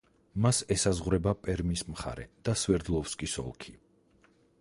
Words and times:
მას 0.43 0.59
ესაზღვრება 0.75 1.33
პერმის 1.47 1.83
მხარე 1.91 2.25
და 2.49 2.55
სვერდლოვსკის 2.63 3.37
ოლქი. 3.45 3.75